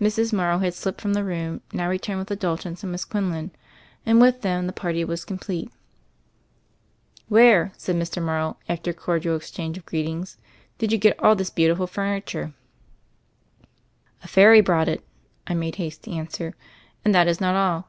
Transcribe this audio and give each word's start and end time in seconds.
Mrs. 0.00 0.32
Morrow, 0.32 0.56
who 0.56 0.64
had 0.64 0.72
slipped 0.72 1.02
from 1.02 1.12
the 1.12 1.22
room, 1.22 1.60
now 1.70 1.86
returned 1.86 2.18
with 2.18 2.28
the 2.28 2.34
Daltons 2.34 2.82
and 2.82 2.90
Miss 2.90 3.04
Quinlan; 3.04 3.50
and 4.06 4.18
with 4.18 4.40
them 4.40 4.66
the 4.66 4.72
party 4.72 5.04
was 5.04 5.22
complete. 5.26 5.66
2i8 5.68 7.28
THE 7.28 7.28
FAIRY 7.28 7.28
OF 7.28 7.28
THE 7.28 7.28
SNOWS 7.28 7.36
"Where," 7.36 7.72
said 7.76 7.96
Mr. 7.96 8.22
Morrow, 8.24 8.56
after 8.70 8.90
a 8.92 8.94
cordial 8.94 9.36
exchange 9.36 9.76
of 9.76 9.84
greetings, 9.84 10.38
did 10.78 10.92
you 10.92 10.96
get 10.96 11.22
all 11.22 11.36
this 11.36 11.50
beau 11.50 11.68
tiful 11.68 11.86
furniture?" 11.86 12.54
"A 14.24 14.28
fairy 14.28 14.62
brought 14.62 14.88
it," 14.88 15.04
I 15.46 15.52
made 15.52 15.74
haste 15.74 16.04
to 16.04 16.10
answer, 16.12 16.54
"And 17.04 17.14
this 17.14 17.26
is 17.26 17.38
not 17.42 17.54
all. 17.54 17.86